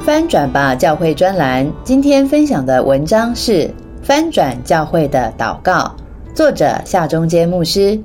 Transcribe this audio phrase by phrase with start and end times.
[0.00, 3.64] 翻转吧教会专栏，今天分享的文章是
[4.02, 5.94] 《翻转教会的祷告》，
[6.34, 7.98] 作者夏中间牧师。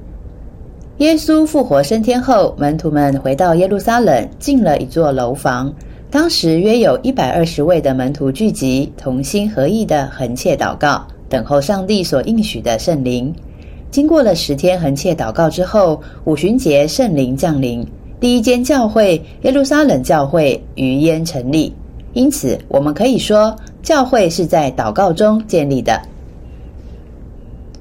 [0.97, 5.73] 耶稣复活升天后，门徒们回到耶路撒冷，进了一座楼房。
[6.11, 13.33] 当时约有一百二十位的门徒聚集，同心合意的横切祷告，等候上帝所应许的圣灵。
[13.89, 17.85] 经过了十天横切祷告之后，五旬节圣灵降临，
[18.19, 21.73] 第一间教会耶路撒冷教会于焉成立。
[22.13, 25.99] 因此，我们可以说，教会是在祷告中建立的。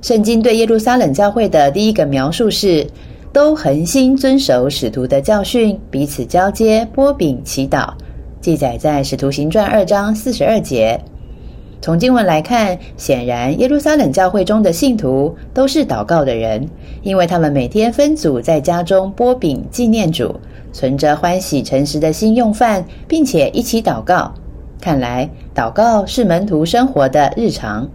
[0.00, 2.86] 圣经对耶路撒冷教会的第一个描述是：
[3.33, 7.91] 都恒心遵守使徒的教训，彼此交接、波饼、祈祷。
[8.41, 11.00] 记载在《使徒行传》二章四十二节。
[11.80, 16.69] 从经文来看，显然耶路撒冷教会中的信徒都是祷告的人，
[17.02, 20.34] 因为他们每天分组在家中波饼纪念主。
[20.73, 24.33] 存着欢喜诚实的心用饭，并且一起祷告。
[24.81, 27.89] 看来祷告是门徒生活的日常。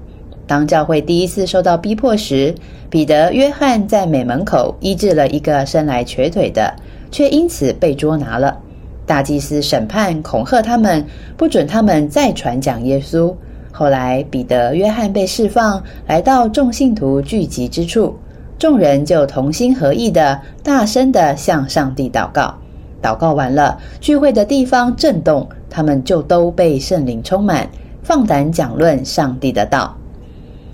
[0.46, 2.56] 当教会第一次受到逼迫时，
[2.90, 6.74] 彼得、约翰在美门口医治了一个生来瘸腿的，
[7.12, 8.58] 却因此被捉拿了。
[9.06, 13.34] 大祭司审判恐吓他们，不准他们再传讲耶稣。
[13.74, 18.16] 后来彼得、约翰被释放，来到众信徒聚集之处，
[18.58, 22.56] 众人就同心合意的大声的向上帝祷告。
[23.02, 27.70] 祷告完了，聚会的地方震动，他们就都被圣灵充满，
[28.04, 29.96] 放胆讲论上帝的道。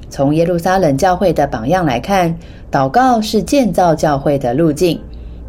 [0.10, 2.38] 从耶路撒冷教会的榜样来看，
[2.72, 5.00] 祷告是建造教会的路径，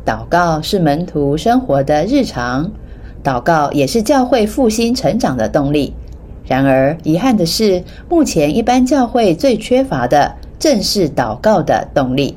[0.05, 2.71] 祷告是门徒生活的日常，
[3.23, 5.95] 祷告也是教会复兴成长的动力。
[6.47, 12.37] 然而，遗憾的是，目前一般教会最缺乏的正是祷告的动力。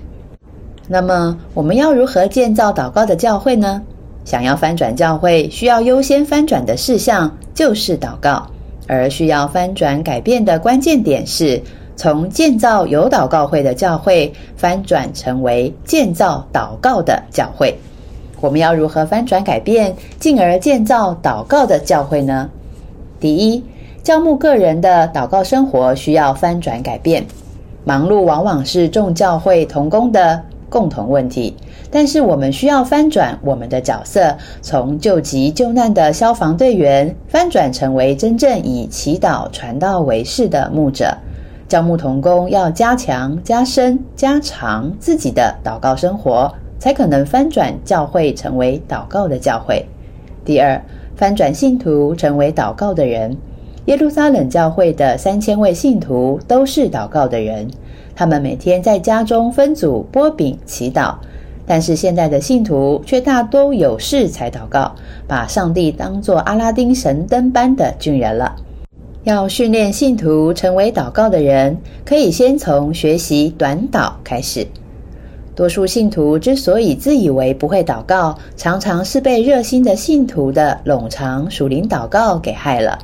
[0.88, 3.81] 那么，我们要如何建造祷告的教会呢？
[4.28, 8.46] 想要翻转教会，需要优先翻转的事项就是祷告，
[8.86, 11.62] 而需要翻转改变的关键点是
[11.96, 17.74] 从建造有祷告会的教会翻转成为建造祷告的教会。
[18.42, 22.50] 我们要如何翻转改变，进而建造祷告的教会呢？
[23.22, 23.64] 第一，
[24.04, 27.26] 教牧个人的祷告生活需要翻转改变。
[27.86, 31.56] 忙碌往往是众教会同工的共同问题。
[31.90, 41.16] 但是我们需要翻转我们的角色，从救急救难的消防队员翻转成为真正以祈祷传道为事的牧者。
[41.68, 46.50] 教牧童工要加强、加深、加长自己的祷告生活，
[46.80, 49.86] 才可能翻转教会成为祷告的教会。
[50.46, 50.81] 第二，
[51.16, 53.36] 翻转信徒成为祷告的人。
[53.86, 57.70] 耶路撒冷教会的三千位信徒都是祷告的人，
[58.16, 61.16] 他们每天在家中分组拨饼祈祷。
[61.67, 64.95] 但是现在的信徒却大都有事才祷告，
[65.28, 68.55] 把上帝当作阿拉丁神灯般的巨人了。
[69.25, 74.66] 要训练信徒成为祷告的人，可以先从学习短祷开始。
[75.53, 82.97] 多数信徒之所以自以为不会祷告，常常是被热心的信徒的冗长属灵祷告给害了。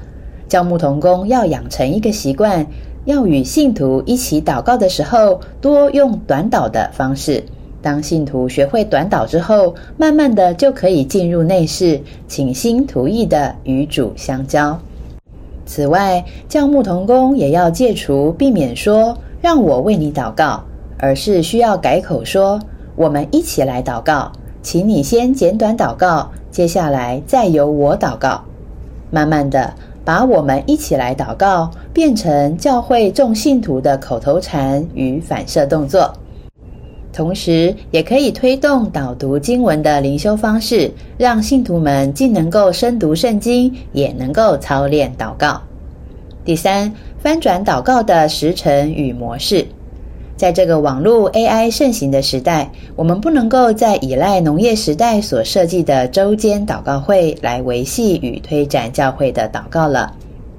[0.48, 2.66] 教牧童工要养成一个习惯，
[3.04, 7.44] 要与信徒一起祷告的时候，多用短祷的方式。
[7.84, 12.00] 当信徒学会短祷之后，慢慢的就可以进入内室，
[12.30, 14.80] 倾心图意的与主相交。
[15.66, 20.64] 此外，教牧童工也要戒除避免说“让我为你祷告”，
[20.98, 22.58] 而是需要改口说
[22.96, 24.32] “我们一起来祷告”，
[24.64, 28.42] 请你先简短祷告，接下来再由我祷告。
[29.12, 29.74] 慢慢的，
[30.06, 36.14] 把我们一起来祷告变成教会众信徒的口头禅与反射动作。
[37.14, 45.62] 同时，也可以推动导读经文的灵修方式，让信徒们既能够深读圣经，也能够操练祷告。
[46.44, 49.66] 第三，翻转祷告的时辰与模式。
[50.36, 60.12] 在这个网络 AI 盛行的时代，我们不能够再依赖农业时代所设计的周间祷告会来维系与推展教会的祷告了。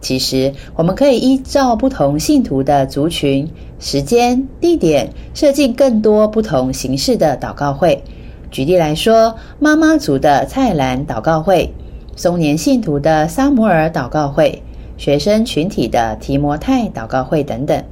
[0.04, 3.48] 其实，我们可以依照不同信徒的族群、
[3.80, 8.04] 时间、地点，设计更多不同形式的祷告会。
[8.50, 11.72] 举例来说，妈妈族的菜篮祷告会，
[12.16, 14.62] 松年信徒的萨摩尔祷告会，
[14.98, 17.82] 学生群体的提摩太祷告会等等。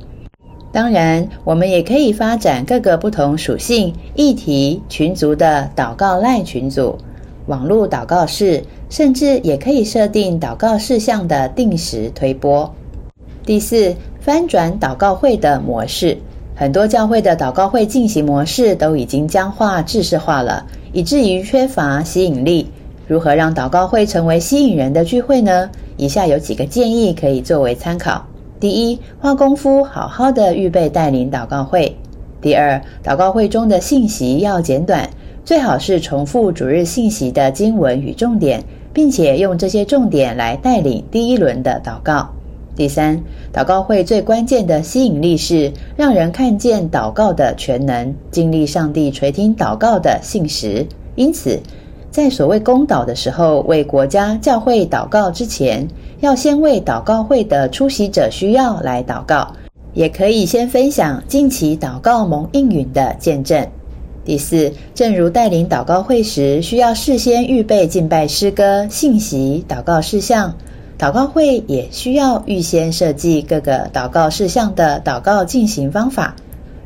[0.70, 6.98] 当然，我们也可以发展各个不同属性、议题、群组的祷告赖群组、
[7.46, 12.72] 网络祷告室，甚至也可以设定祷告事项的定时推播。
[13.44, 16.16] 第四，翻转祷告会的模式。
[16.54, 22.70] 很多教会的祷告会进行模式都已经僵化、制式化了，以至于缺乏吸引力。
[23.08, 25.68] 如何让祷告会成为吸引人的聚会呢？
[25.96, 28.24] 以下有几个建议可以作为参考：
[28.60, 31.92] 第一，花功夫好好的预备带领祷告会；
[32.40, 35.08] 第二，祷告会中的信息要简短，
[35.44, 38.62] 最好是重复主日信息的经文与重点，
[38.92, 42.28] 并且用这些重点来带领第一轮的祷告。
[42.76, 43.20] 第三，
[43.52, 50.86] 祷告会最关键的吸引力是让人看见祷告的全能，经历上帝垂听祷告的信实。
[51.16, 51.60] 因此，
[52.10, 55.86] 在所谓公祷的时候，为国家教会祷告之前，
[56.20, 59.52] 要先为祷告会的出席者需要来祷告，
[59.92, 63.66] 也可以先分享近期祷告蒙应允的见证。
[64.24, 70.54] 第四，正如带领祷告会时需要事先预备敬拜诗歌、信息、祷告事项。
[70.98, 76.36] 祷告会也需要预先设计各个祷告事项的祷告进行方法。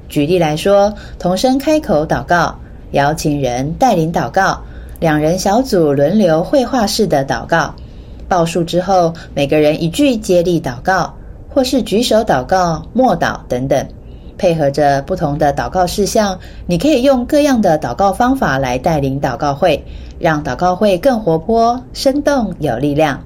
[0.08, 2.56] 举例来说，同声开口祷告，
[2.92, 4.62] 邀请人带领祷告，
[5.00, 7.74] 两人小组轮流绘画式的祷告，
[8.26, 11.14] 报数之后每个人一句接力祷告，
[11.50, 13.86] 或是举手祷告、默祷等等，
[14.38, 19.82] 配合着不同的祷告事项，你可以用各样的祷告方法来带领祷告会，
[20.18, 23.22] 让祷告会更活泼、生动、有力量。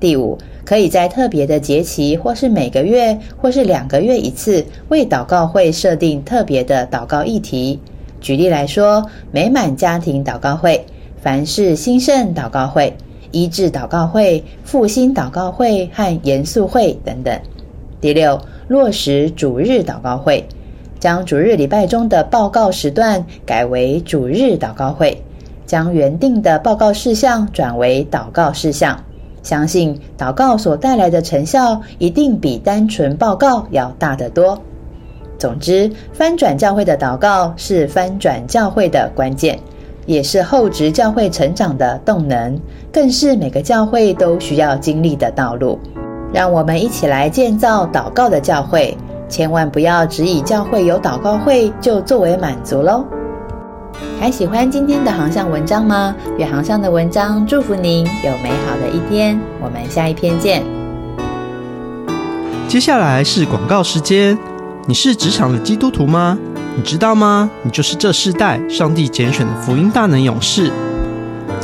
[0.00, 7.80] 第五，可以在特别的节期，或是每个月，或是两个月一次，为祷告会设定特别的祷告议题。
[8.20, 10.84] 举例来说，美满家庭祷告会、
[11.22, 12.94] 凡事兴盛祷告会、
[13.30, 17.38] 医治祷告会、复兴祷告会和严肃会等等。
[18.04, 20.46] 第六，落实主日祷告会，
[21.00, 25.22] 将主日礼拜中的报告时段改为主日祷告会，
[25.64, 29.02] 将原定的报告事项转为祷告事项。
[29.42, 34.60] 相信祷告所带来的成效，一定比单纯报告要大得多。
[35.38, 39.58] 总之，翻转教会的祷告是翻转教会的关键，
[40.04, 42.60] 也是后职教会成长的动能，
[42.92, 45.78] 更是每个教会都需要经历的道路。
[46.34, 48.98] 让我们一起来建造祷告的教会，
[49.28, 53.04] 千万不要只以教会有祷告会就作为满足喽。
[54.18, 56.12] 还喜欢今天的航向文章吗？
[56.36, 59.40] 远航向的文章祝福您有美好的一天。
[59.62, 60.64] 我们下一篇见。
[62.66, 64.36] 接下来是广告时间。
[64.86, 66.36] 你是职场的基督徒吗？
[66.74, 67.48] 你知道吗？
[67.62, 70.72] 你就是这世代上帝拣选的福音大能勇士。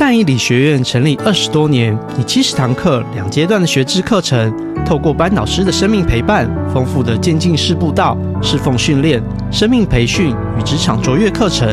[0.00, 4.50] 但以理学院成立二十多年，以七十堂课、两阶段的学制课程，
[4.82, 11.68] 透过班导师的生命陪伴、丰富的渐进式步道、侍奉训练、生命培训与职场卓越课程。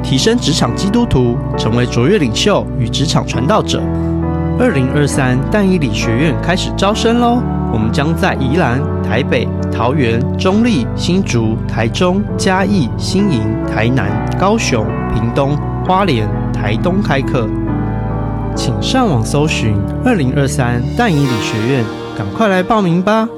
[0.00, 3.82] 提升职场基督徒，成为卓越领袖与职场传道者。
[4.60, 7.42] 二零二三淡以理学院开始招生喽！
[7.72, 14.08] 我们将在宜兰、台北、桃园、中立、新竹、台中、嘉义、新营、台南、
[14.38, 17.48] 高雄、屏东、花莲、台东开课，
[18.54, 21.84] 请上网搜寻二零二三淡以理学院，
[22.16, 23.28] 赶快来报名吧！